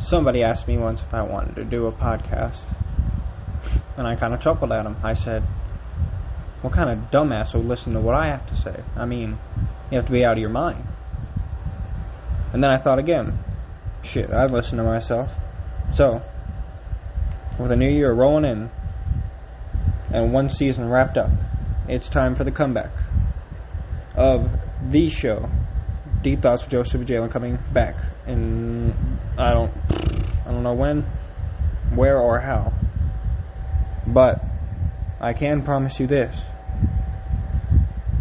somebody 0.00 0.42
asked 0.42 0.68
me 0.68 0.76
once 0.76 1.00
if 1.00 1.12
I 1.12 1.22
wanted 1.22 1.56
to 1.56 1.64
do 1.64 1.86
a 1.86 1.92
podcast. 1.92 2.64
And 3.96 4.06
I 4.06 4.16
kind 4.16 4.34
of 4.34 4.40
chuckled 4.40 4.72
at 4.72 4.84
him. 4.86 4.96
I 5.02 5.14
said, 5.14 5.42
What 6.62 6.72
kind 6.72 6.90
of 6.90 7.10
dumbass 7.10 7.54
will 7.54 7.64
listen 7.64 7.94
to 7.94 8.00
what 8.00 8.14
I 8.14 8.28
have 8.28 8.46
to 8.48 8.56
say? 8.56 8.84
I 8.94 9.06
mean, 9.06 9.38
you 9.90 9.98
have 9.98 10.06
to 10.06 10.12
be 10.12 10.24
out 10.24 10.32
of 10.32 10.38
your 10.38 10.50
mind. 10.50 10.86
And 12.52 12.62
then 12.62 12.70
I 12.70 12.78
thought 12.82 12.98
again, 12.98 13.38
shit, 14.02 14.30
I've 14.30 14.52
listened 14.52 14.78
to 14.78 14.84
myself. 14.84 15.30
So, 15.92 16.22
with 17.58 17.70
a 17.70 17.76
new 17.76 17.90
year 17.90 18.12
rolling 18.12 18.44
in 18.44 18.70
and 20.12 20.32
one 20.32 20.48
season 20.48 20.88
wrapped 20.88 21.16
up, 21.16 21.30
it's 21.88 22.08
time 22.08 22.34
for 22.34 22.44
the 22.44 22.50
comeback 22.50 22.90
of 24.16 24.48
the 24.90 25.08
show, 25.08 25.48
Deep 26.22 26.42
Thoughts 26.42 26.62
with 26.62 26.70
Joseph 26.70 27.02
Jalen, 27.02 27.30
coming 27.30 27.58
back. 27.72 27.94
And 28.26 28.94
I 29.38 29.52
don't, 29.52 29.72
I 30.46 30.52
don't 30.52 30.62
know 30.62 30.74
when, 30.74 31.02
where, 31.94 32.18
or 32.18 32.40
how. 32.40 32.72
But 34.06 34.44
I 35.20 35.32
can 35.32 35.62
promise 35.62 35.98
you 35.98 36.06
this 36.06 36.40